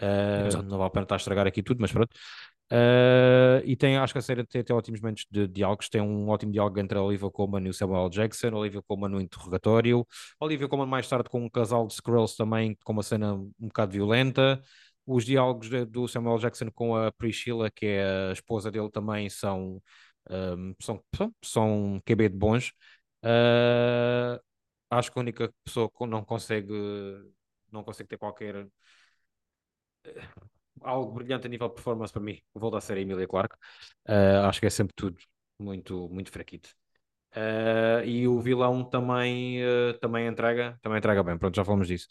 [0.01, 2.13] Uh, não vale a pena estar a estragar aqui tudo, mas pronto.
[2.71, 5.87] Uh, e tem, acho que a série tem, tem ótimos momentos de diálogos.
[5.87, 8.47] Tem um ótimo diálogo entre a Olivia Colman e o Samuel Jackson.
[8.47, 10.05] A Olivia Colman no interrogatório.
[10.39, 13.51] A Olivia Colman mais tarde com um casal de Skrulls também, com uma cena um
[13.59, 14.61] bocado violenta.
[15.05, 19.29] Os diálogos de, do Samuel Jackson com a Priscilla, que é a esposa dele, também
[19.29, 19.79] são,
[20.29, 21.03] um, são,
[21.43, 22.73] são, QB de bons.
[23.23, 24.39] Uh,
[24.89, 26.73] acho que a única pessoa que não consegue,
[27.71, 28.67] não consegue ter qualquer
[30.05, 30.27] eh,
[30.81, 33.55] algo brilhante a nível de performance para mim, volta a ser a Emilia Clarke.
[34.07, 35.17] Uh, acho que é sempre tudo
[35.59, 36.69] muito, muito fraquito.
[37.35, 42.07] Uh, e o vilão também, uh, também entrega, também entrega bem, pronto, já falamos disso.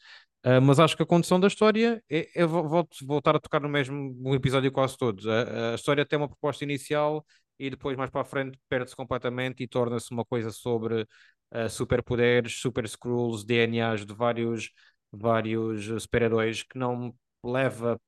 [0.63, 4.35] Mas acho que a condução da história é, é volto, voltar a tocar no mesmo
[4.35, 5.27] episódio quase todos.
[5.27, 7.25] A, história tem uma proposta inicial
[7.59, 12.61] e depois mais para a frente perde-se completamente e torna-se uma coisa sobre uh, superpoderes,
[12.61, 14.71] super scrolls, DNAs de vários,
[15.13, 17.15] vários super-heróis que não
[17.45, 18.01] leva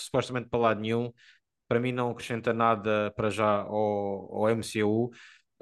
[0.00, 1.12] supostamente para lado nenhum.
[1.68, 5.10] Para mim não acrescenta nada para já ao, ao MCU.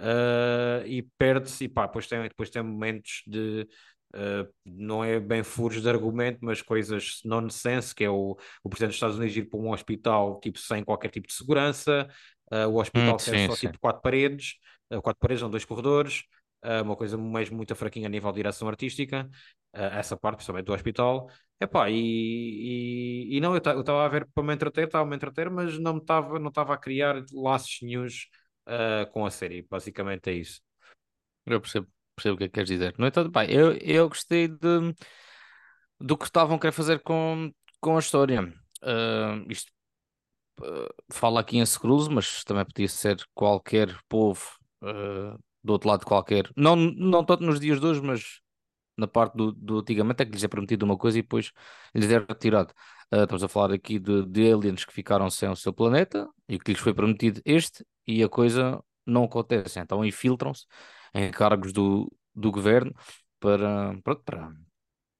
[0.00, 3.68] Uh, e perde-se, e pá, depois tem, depois tem momentos de
[4.14, 8.90] Uh, não é bem furos de argumento, mas coisas nonsense, que é o, o presidente
[8.90, 12.06] dos Estados Unidos ir para um hospital tipo, sem qualquer tipo de segurança,
[12.53, 13.67] uh, o hospital hum, tem só sim.
[13.67, 14.57] tipo quatro paredes,
[14.93, 16.25] uh, quatro paredes, não dois corredores,
[16.85, 19.29] uma coisa mesmo muito fraquinha a nível de direção artística,
[19.73, 21.29] essa parte, principalmente do hospital.
[21.61, 25.17] Epá, e, e, e não, eu estava a ver para me entreter, estava a me
[25.17, 28.29] entreter, mas não estava não a criar laços nenhums
[29.11, 30.61] com a série, basicamente é isso.
[31.45, 32.95] Eu percebo percebo o que é que queres dizer.
[32.99, 34.95] No entanto, pá, eu, eu gostei de,
[36.01, 38.43] do que estavam a querer fazer com, com a história.
[38.83, 39.73] Uh, isto
[40.61, 44.43] uh, fala aqui em Skrulls, mas também podia ser qualquer povo
[44.83, 46.51] uh, do outro lado qualquer.
[46.57, 48.41] Não, não tanto nos dias de hoje, mas
[48.97, 51.53] na parte do, do antigamente é que lhes é prometido uma coisa e depois
[51.95, 52.73] lhes é retirado.
[53.12, 56.59] Uh, estamos a falar aqui de, de aliens que ficaram sem o seu planeta e
[56.59, 59.81] que lhes foi prometido este e a coisa não acontece.
[59.81, 60.67] Então infiltram-se
[61.15, 62.93] em cargos do, do governo
[63.41, 64.53] para, pronto, para,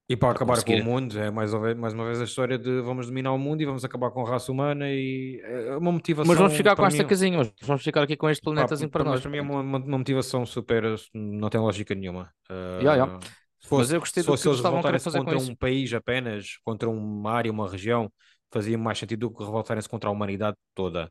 [0.07, 0.83] e para, acabar conseguir.
[0.83, 3.31] com o mundo, é mais uma, vez, mais uma vez a história de vamos dominar
[3.31, 6.27] o mundo e vamos acabar com a raça humana e é uma motivação.
[6.27, 7.09] Mas vamos ficar com esta mim...
[7.09, 9.21] casinha, vamos ficar aqui com este planetazinho para, para nós.
[9.21, 12.33] Para mim é uma, uma, motivação super, não tem lógica nenhuma.
[12.49, 13.19] Uh, yeah, yeah.
[13.59, 17.31] Se fosse, Mas eu gostei se fosse eles revoltarem-se contra um país apenas, contra uma
[17.31, 18.11] área, uma região,
[18.51, 21.09] fazia mais sentido do que revoltarem-se contra a humanidade toda.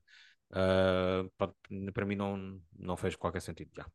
[0.50, 1.50] Uh, para,
[1.94, 3.86] para mim não, não fez qualquer sentido já.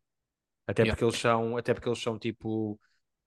[0.66, 0.96] Até yeah.
[0.96, 2.80] porque eles são, até porque eles são tipo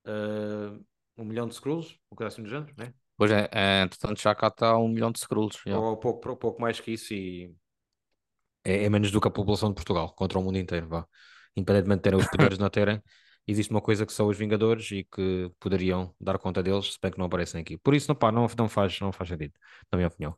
[0.04, 0.85] uh,
[1.16, 2.92] um milhão de scrolls, um coisa assim do género, né?
[3.16, 5.59] Pois é, é entretanto já cá está um milhão de scrolls.
[5.68, 7.55] Ou pouco, pouco mais que isso e
[8.64, 11.07] é, é, menos do que a população de Portugal contra o mundo inteiro, vá.
[11.57, 13.03] Independentemente de terem os poderes não terem,
[13.46, 17.11] existe uma coisa que são os Vingadores e que poderiam dar conta deles, se bem
[17.11, 17.77] que não aparecem aqui.
[17.79, 19.55] Por isso, não, pá, não, não, faz, não faz sentido,
[19.90, 20.37] na minha opinião.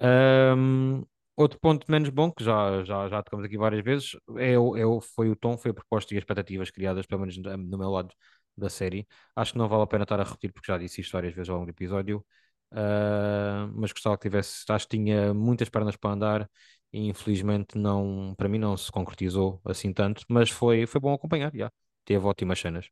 [0.00, 1.04] Um,
[1.36, 5.28] Outro ponto menos bom, que já, já, já tocamos aqui várias vezes, é, é foi
[5.28, 8.08] o tom, foi a proposta e as expectativas criadas, pelo menos no, no meu lado
[8.56, 9.06] da série.
[9.34, 11.48] Acho que não vale a pena estar a repetir, porque já disse isto várias vezes
[11.48, 12.24] ao longo do episódio,
[12.72, 16.50] uh, mas gostava que tivesse, acho que tinha muitas pernas para andar
[16.92, 21.52] e infelizmente não, para mim não se concretizou assim tanto, mas foi, foi bom acompanhar,
[21.54, 21.70] já.
[22.04, 22.88] Teve ótimas cenas.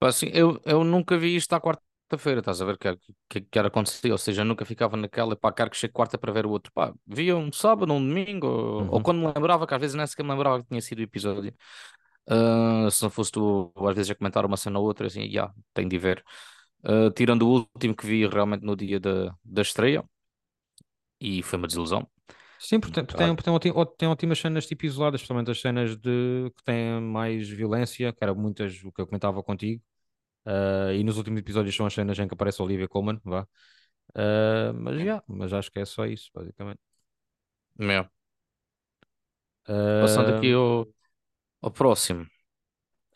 [0.00, 1.82] Assim, eu, eu nunca vi isto à quarta
[2.18, 2.96] feira estás a ver que,
[3.28, 6.32] que, que era acontecer, ou seja, nunca ficava naquela, pá, quero que chegue quarta para
[6.32, 8.88] ver o outro, pá, via um sábado, um domingo, uhum.
[8.90, 11.02] ou, quando me lembrava, que às vezes nem sequer me lembrava que tinha sido o
[11.02, 11.54] episódio,
[12.28, 15.26] uh, se não fosse tu, às vezes a comentar uma cena ou outra, assim, já,
[15.26, 16.24] yeah, tenho de ver,
[16.84, 20.04] uh, tirando o último que vi realmente no dia da, da estreia,
[21.20, 22.08] e foi uma desilusão.
[22.58, 26.64] Sim, porque tem, tem, tem, tem ótimas cenas tipo isoladas, especialmente as cenas de, que
[26.64, 29.82] têm mais violência, que era muitas o que eu comentava contigo,
[30.46, 33.46] Uh, e nos últimos episódios são as cenas em que aparece a Olivia Colman, vá.
[34.14, 36.80] Uh, mas, yeah, mas acho que é só isso, basicamente.
[37.80, 38.10] Yeah.
[39.66, 40.86] Uh, Passando aqui ao,
[41.64, 42.26] ao próximo.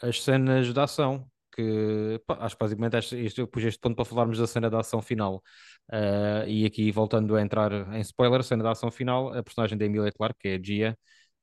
[0.01, 4.05] As cenas de ação, que pá, acho que basicamente este, eu pus este ponto para
[4.05, 5.43] falarmos da cena de ação final.
[5.91, 9.85] Uh, e aqui voltando a entrar em spoiler, cena de ação final, a personagem da
[9.85, 10.99] Emilia Clarke, que é a Gia,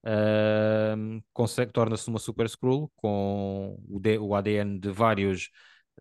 [0.06, 5.50] uh, consegue, torna-se uma super scroll com o, D, o ADN de vários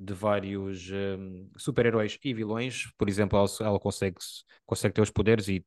[0.01, 2.91] de vários um, super-heróis e vilões.
[2.99, 4.17] Por exemplo, ela, ela, consegue,
[4.67, 5.65] consegue ter os poderes e,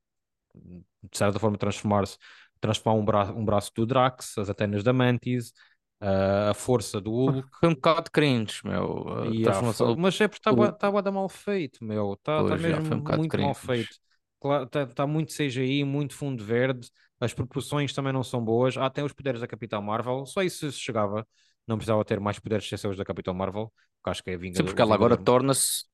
[1.04, 2.18] de certa forma, transformar-se,
[2.60, 5.50] transformar um, bra um braço do Drax, as antenas da Mantis,
[6.02, 7.48] uh, a força do Hulk.
[7.60, 9.06] Foi um bocado cringe, meu.
[9.34, 9.62] Yeah,
[9.98, 12.14] mas é porque estava tá, tá mal feito, meu.
[12.14, 13.90] Está tá mesmo um muito mal feito.
[13.90, 16.90] Está claro, tá muito CGI, muito fundo verde.
[17.20, 18.78] As proporções também não são boas.
[18.78, 20.26] Ah, tem os poderes da Capitão Marvel.
[20.26, 21.28] Só isso chegava.
[21.66, 23.74] Não precisava ter mais poderes sem ser os da Capitão Marvel
[24.08, 24.64] porque acho que é a Vingadora.
[24.64, 25.86] Sim, porque ela agora torna-se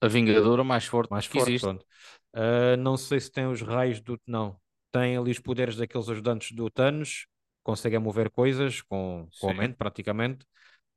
[0.00, 1.66] a Vingadora mais forte mais forte.
[1.66, 4.20] Uh, não sei se tem os raios do.
[4.26, 4.56] Não.
[4.92, 7.26] Tem ali os poderes daqueles ajudantes do Thanos,
[7.62, 10.44] consegue mover coisas com, com a mente, praticamente.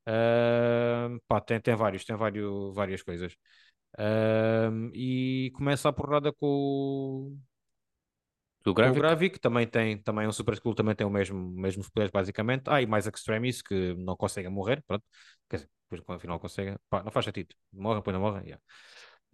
[0.07, 3.33] Uh, pá, tem, tem vários, tem vários, várias coisas.
[3.95, 7.37] Uh, e começa a porrada com,
[8.63, 8.97] do Gravik.
[8.97, 12.11] O Gravik também tem, também é um super school, também tem o mesmo, mesmos poderes
[12.11, 12.63] basicamente.
[12.67, 15.03] Ah, e mais Extremis que não conseguem morrer, pronto.
[15.49, 17.53] Quer dizer, depois afinal conseguem, pá, não faz sentido.
[17.73, 18.63] Morrem, depois não morrem, yeah.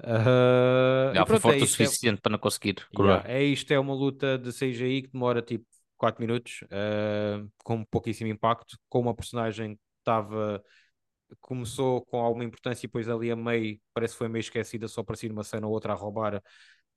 [0.02, 2.76] Uh, Já, foi forte é o suficiente é, para não conseguir.
[2.98, 5.66] Yeah, é isto, é uma luta de CGI que demora tipo
[5.98, 10.64] 4 minutos, uh, com pouquíssimo impacto, com uma personagem que estava
[11.40, 15.02] começou com alguma importância e depois ali a meio parece que foi meio esquecida, só
[15.02, 16.42] aparecia uma cena ou outra a roubar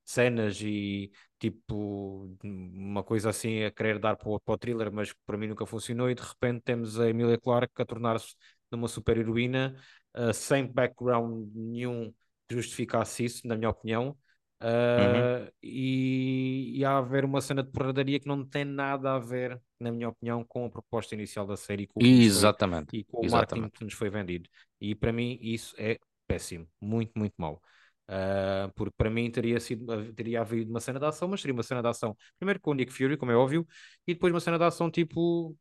[0.05, 5.13] cenas e tipo uma coisa assim a querer dar para o, para o thriller, mas
[5.13, 6.11] que para mim nunca funcionou.
[6.11, 8.35] E de repente temos a Emilia Clarke a tornar-se
[8.71, 9.77] numa super heroína
[10.17, 12.13] uh, sem background nenhum
[12.53, 14.17] justificasse isso, na minha opinião.
[14.63, 15.49] Uh, uhum.
[15.61, 19.61] e, e há a haver uma cena de porradaria que não tem nada a ver,
[19.81, 22.91] na minha opinião, com a proposta inicial da série com Exatamente.
[22.91, 23.61] Foi, e com o Exatamente.
[23.63, 24.49] marketing que nos foi vendido.
[24.81, 27.61] E para mim isso é péssimo, muito, muito mau.
[28.09, 31.63] Uh, porque para mim teria, sido, teria havido uma cena de ação, mas seria uma
[31.63, 33.67] cena de ação primeiro com o Nick Fury, como é óbvio,
[34.07, 35.57] e depois uma cena de ação tipo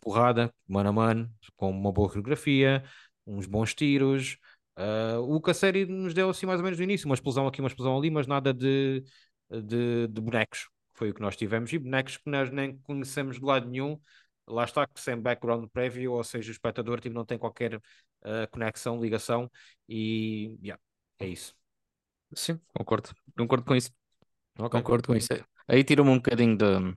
[0.00, 2.84] porrada, mano a mano, com uma boa coreografia,
[3.26, 4.38] uns bons tiros,
[4.76, 7.46] Uh, o que a série nos deu assim mais ou menos no início, uma explosão
[7.46, 9.04] aqui, uma explosão ali, mas nada de,
[9.50, 13.44] de, de bonecos, foi o que nós tivemos, e bonecos que nós nem conhecemos de
[13.44, 14.00] lado nenhum,
[14.46, 19.00] lá está, sem background prévio, ou seja, o espectador tipo, não tem qualquer uh, conexão,
[19.00, 19.50] ligação,
[19.88, 20.80] e yeah,
[21.18, 21.54] é isso.
[22.34, 23.92] Sim, concordo, concordo com isso.
[24.58, 24.80] Okay.
[24.80, 25.28] Concordo com isso.
[25.66, 26.96] Aí tira-me um bocadinho de,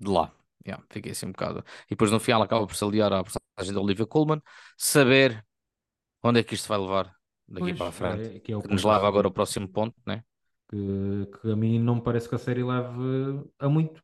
[0.00, 0.32] de lá.
[0.66, 1.64] Yeah, fiquei assim um bocado.
[1.86, 4.40] E depois no final acaba por se aliar à personagem da Olivia Colman,
[4.76, 5.44] saber
[6.24, 7.14] Onde é que isto vai levar
[7.46, 8.36] daqui pois, para a frente?
[8.36, 10.24] É, que, é que nos leva agora ao próximo ponto, né?
[10.70, 14.02] Que, que a mim não me parece que a série leve a muito.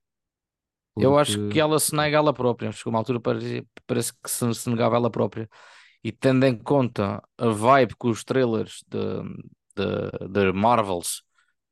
[0.94, 1.06] Porque...
[1.06, 2.70] Eu acho que ela se nega ela própria.
[2.72, 5.48] Chegou uma altura parece, parece que se, se negava ela própria.
[6.04, 9.22] E tendo em conta a vibe que os trailers de,
[9.76, 11.22] de, de Marvels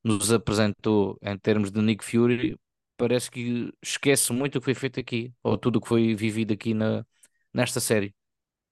[0.03, 2.59] nos apresentou em termos de Nick Fury,
[2.97, 6.55] parece que esquece muito o que foi feito aqui, ou tudo o que foi vivido
[6.55, 7.05] aqui na,
[7.53, 8.15] nesta série.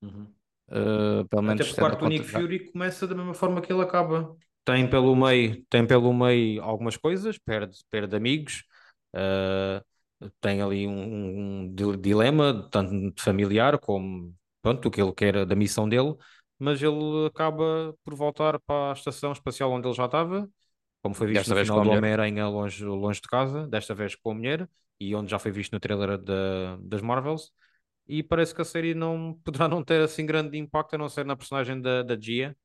[0.00, 0.26] Uhum.
[0.68, 3.82] Uh, pelo menos Até porque o quarto Nick Fury começa da mesma forma que ele
[3.82, 4.36] acaba.
[4.64, 8.64] Tem pelo meio, tem pelo meio algumas coisas, perde, perde amigos,
[9.14, 15.54] uh, tem ali um, um, dilema, tanto familiar como pronto, o que ele quer da
[15.54, 16.16] missão dele,
[16.58, 20.48] mas ele acaba por voltar para a estação espacial onde ele já estava,
[21.00, 24.32] como foi visto desta no final do Homem-Aranha longe, longe de casa, desta vez com
[24.32, 26.34] a mulher, e onde já foi visto no trailer de,
[26.80, 27.52] das Marvels
[28.08, 31.24] e parece que a série não poderá não ter assim grande impacto a não ser
[31.24, 32.56] na personagem da, da Gia,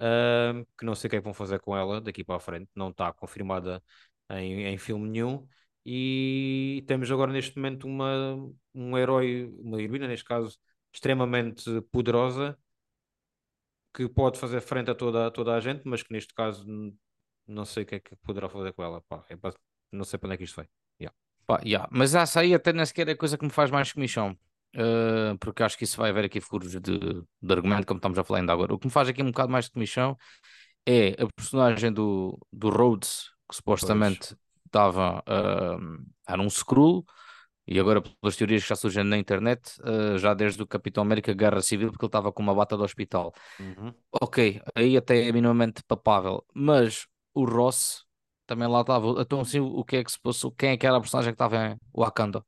[0.00, 2.40] uh, que não sei o que é que vão fazer com ela daqui para a
[2.40, 3.82] frente, não está confirmada
[4.30, 5.46] em, em filme nenhum.
[5.86, 8.36] E temos agora neste momento uma,
[8.74, 10.58] um herói, uma heroína neste caso,
[10.92, 12.58] extremamente poderosa
[13.92, 16.66] que pode fazer frente a toda, toda a gente, mas que neste caso
[17.46, 19.00] não sei o que é que poderá fazer com ela.
[19.02, 19.36] Pá, é,
[19.92, 20.68] não sei para onde é que isto vai.
[21.00, 21.16] Yeah.
[21.46, 21.88] Pá, yeah.
[21.92, 24.36] Mas essa aí até nem sequer é a coisa que me faz mais comissão.
[24.74, 28.24] Uh, porque acho que isso vai haver aqui furos de, de argumento, como estamos a
[28.24, 28.74] falar ainda agora.
[28.74, 30.16] O que me faz aqui um bocado mais de comissão
[30.86, 37.04] é a personagem do, do Rhodes, que supostamente estava uh, era um Skrull,
[37.66, 41.32] e agora pelas teorias que já surgem na internet, uh, já desde o Capitão América
[41.32, 43.32] Guerra Civil, porque ele estava com uma bata do hospital.
[43.60, 43.94] Uhum.
[44.20, 48.04] Ok, aí até é minimamente papável, mas o Ross
[48.46, 49.20] também lá estava.
[49.20, 50.52] Então, assim, o que é que se passou?
[50.52, 52.44] Quem é que era a personagem que estava em Wakanda?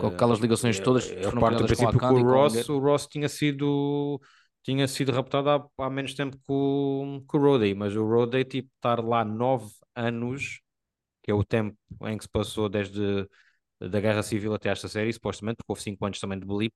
[0.00, 3.28] Com aquelas ligações todas eu, eu parto do princípio que o Ross, o Ross tinha
[3.28, 4.20] sido
[4.62, 8.44] tinha sido raptado há, há menos tempo que o, que o Roddy, mas o Roddy
[8.44, 10.60] tipo estar lá nove anos
[11.22, 13.28] que é o tempo em que se passou desde
[13.80, 16.74] da Guerra Civil até esta série, supostamente, porque houve cinco anos também de blip,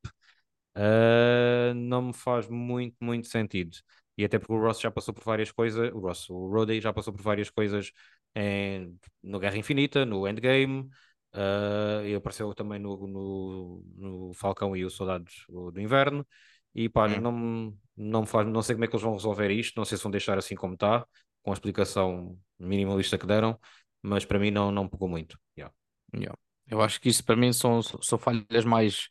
[0.76, 3.76] uh, não me faz muito, muito sentido.
[4.16, 6.92] E até porque o Ross já passou por várias coisas, o Ross, o Roddy já
[6.92, 7.92] passou por várias coisas
[8.34, 10.88] em, no Guerra Infinita, no Endgame,
[11.34, 16.26] Uh, e apareceu também no, no, no, Falcão e os Soldados do Inverno.
[16.74, 17.20] E pá, hum.
[17.20, 19.76] não, não, faz, não sei como é que eles vão resolver isto.
[19.76, 21.06] Não sei se vão deixar assim como está,
[21.42, 23.58] com a explicação minimalista que deram,
[24.00, 25.38] mas para mim não, não pegou muito.
[25.56, 25.74] Yeah.
[26.14, 26.38] Yeah.
[26.66, 29.08] Eu acho que isso para mim são, são falhas mais,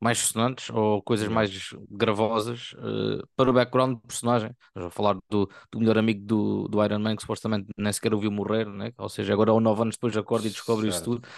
[0.00, 1.50] mais sonantes ou coisas mais
[1.90, 4.50] gravosas uh, para o background do personagem.
[4.74, 8.20] vou falar do, do melhor amigo do, do Iron Man que supostamente nem sequer o
[8.20, 8.92] viu morrer, né?
[8.96, 10.94] ou seja, agora ou nove anos depois acorda e descobre certo.
[10.94, 11.28] isso tudo.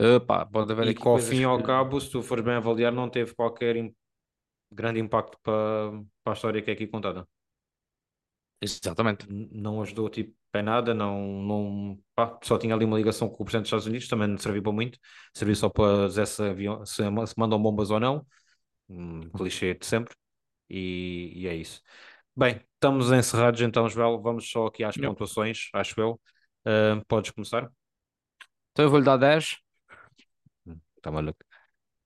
[0.00, 2.54] Uh, pá, pode haver e que ao fim e ao cabo, se tu fores bem
[2.54, 3.92] avaliar, não teve qualquer
[4.72, 5.90] grande impacto para,
[6.22, 7.26] para a história que é aqui contada.
[8.60, 9.26] Exatamente.
[9.28, 13.44] Não ajudou tipo em nada, não, não pá, só tinha ali uma ligação com o
[13.44, 14.98] Presidente dos Estados Unidos, também não serviu para muito,
[15.34, 18.26] serviu só para dizer se, avião, se, se mandam bombas ou não,
[18.88, 20.14] um clichê de sempre,
[20.68, 21.82] e, e, é isso.
[22.36, 25.10] Bem, estamos encerrados então, Joel, vamos só aqui às Não.
[25.10, 26.20] pontuações, acho eu.
[26.66, 27.70] Uh, podes começar?
[28.72, 29.56] Então eu vou-lhe dar 10.
[30.96, 31.38] Está maluco.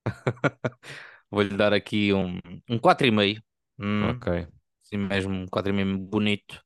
[1.30, 2.38] Vou-lhe dar aqui um,
[2.68, 3.42] um 4,5.
[3.78, 4.46] Hum, ok.
[4.84, 6.62] Assim mesmo, um 4,5 bonito.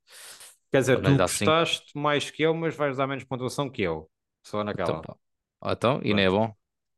[0.71, 1.99] Quer dizer, tu gostaste cinco.
[1.99, 4.09] mais que eu, mas vais dar menos pontuação que eu.
[4.43, 4.99] Só naquela.
[4.99, 5.17] Então,
[5.65, 6.53] então e não é bom.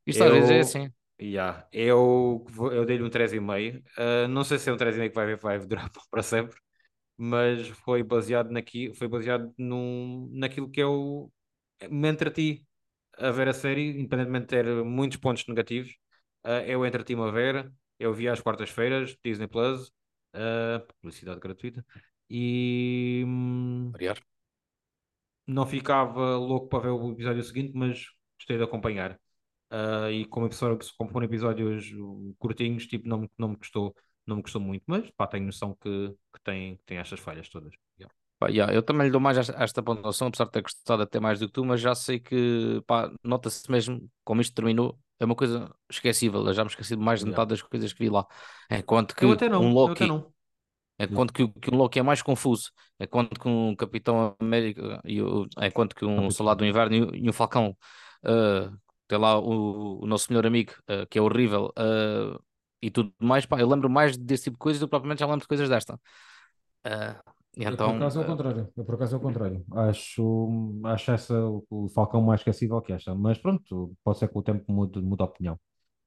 [0.06, 0.92] Isto eu, às vezes é assim.
[1.20, 3.78] Yeah, eu, eu dei-lhe um 3,5.
[3.78, 6.58] Uh, ah, não sei se é um 3,5 que vai, vai durar para sempre,
[7.16, 11.30] mas foi baseado, naqui, foi baseado num, naquilo que eu
[11.90, 12.66] me entreti
[13.18, 15.94] a ver a série, independentemente de ter muitos pontos negativos.
[16.44, 19.88] Uh, eu entreti-me a ver, eu vi às quartas-feiras, Disney Plus,
[20.34, 21.84] uh, publicidade gratuita,
[22.30, 23.92] e hum,
[25.46, 28.04] não ficava louco para ver o episódio seguinte, mas
[28.38, 29.18] gostei de acompanhar.
[29.72, 31.90] Uh, e como, episódio, como foram episódios
[32.38, 33.94] curtinhos, tipo, não, não me custou
[34.30, 37.72] não me gostou muito, mas pá, tenho noção que, que tem, tem estas falhas todas.
[37.98, 38.14] Yeah.
[38.38, 41.38] Pá, yeah, eu também lhe dou mais esta pontuação, apesar de ter gostado até mais
[41.38, 42.82] do que tu, mas já sei que
[43.22, 46.46] nota-se mesmo como isto terminou, é uma coisa esquecível.
[46.46, 47.32] Eu já me esqueci de mais de yeah.
[47.32, 48.26] metade das coisas que vi lá.
[48.70, 50.06] Enquanto que eu até não, um Loki.
[51.00, 55.00] É quanto que, que um Loki é mais confuso, é quanto que um Capitão América,
[55.02, 57.74] e o, é quanto que um Soldado do Inverno e, e um Falcão,
[58.24, 58.76] uh,
[59.08, 62.38] tem lá o, o nosso melhor amigo, uh, que é horrível, uh,
[62.82, 65.26] e tudo mais, pá, eu lembro mais desse tipo de coisas do que propriamente já
[65.26, 65.98] lembro de coisas desta.
[67.56, 68.68] Então, eu, por acaso é o contrário.
[68.76, 69.64] Eu, por acaso é o contrário.
[69.72, 70.48] Acho,
[70.84, 71.34] acho essa
[71.70, 73.14] o Falcão mais esquecível que esta.
[73.14, 75.58] Mas pronto, pode ser que o tempo mude, mude a opinião.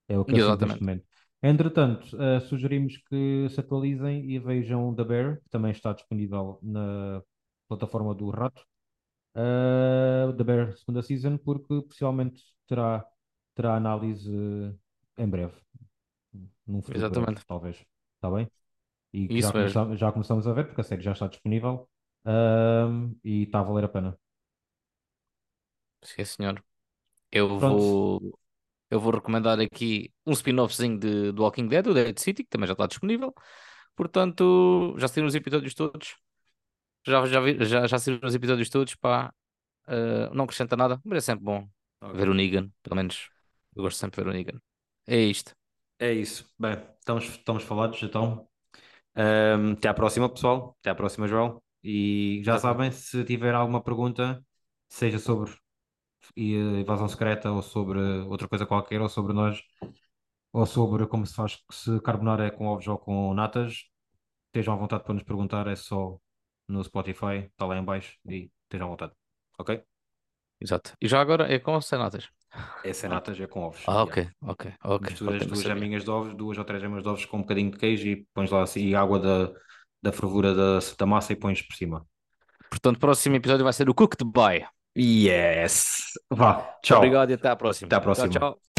[0.07, 1.05] É o que eu sinto neste momento.
[1.45, 7.21] Entretanto, uh, sugerimos que se atualizem e vejam The Bear, que também está disponível na
[7.67, 8.65] plataforma do Rato.
[9.35, 13.05] Uh, The Bear, segunda season, porque possivelmente terá,
[13.55, 14.31] terá análise
[15.17, 15.53] em breve
[16.65, 17.31] num futuro Exatamente.
[17.31, 17.85] breve, talvez.
[18.15, 18.49] Está bem?
[19.11, 21.87] E já começamos, já começamos a ver, porque a série já está disponível
[23.23, 24.17] e está a valer a pena.
[26.01, 26.63] Sim, senhor.
[27.31, 28.39] Eu vou,
[28.93, 32.67] eu vou recomendar aqui um spin-offzinho de, do Walking Dead, o Dead City, que também
[32.67, 33.33] já está disponível.
[33.95, 36.15] Portanto, já saíram os episódios todos.
[37.05, 39.33] Já, já, vi, já, já saíram os episódios todos, pá.
[39.87, 41.67] Uh, não acrescenta nada, mas é sempre bom
[42.13, 43.29] ver o Negan, pelo menos.
[43.75, 44.61] Eu gosto sempre de ver o Negan.
[45.07, 45.55] É isto.
[45.97, 46.47] É isso.
[46.59, 48.47] Bem, estamos, estamos falados, então.
[49.15, 50.77] Um, até à próxima, pessoal.
[50.81, 51.61] Até à próxima, João.
[51.83, 54.45] E já sabem, se tiver alguma pergunta,
[54.87, 55.51] seja sobre
[56.35, 59.61] evasão secreta ou sobre outra coisa qualquer, ou sobre nós,
[60.51, 63.85] ou sobre como se faz se carbonara é com ovos ou com natas,
[64.47, 66.17] estejam à vontade para nos perguntar, é só
[66.67, 69.13] no Spotify, está lá em baixo e estejam à vontade.
[69.59, 69.83] Ok?
[70.61, 70.95] Exato.
[71.01, 72.29] E já agora é com ou sem natas?
[72.83, 73.81] É sem natas, é com ovos.
[73.87, 75.09] Ah, ok, ok, ok.
[75.09, 77.77] Misturas duas geminhas de ovos, duas ou três gemas de ovos com um bocadinho de
[77.77, 79.51] queijo e pões lá assim água da,
[80.01, 82.05] da fervura da, da massa e pões por cima.
[82.69, 84.65] Portanto, o próximo episódio vai ser o Cooked By.
[84.95, 86.11] Yes!
[86.29, 86.97] Vá, tchau.
[86.97, 87.87] Obrigado e até à próxima.
[87.87, 88.29] Até à próxima.
[88.29, 88.72] Tchau, tchau.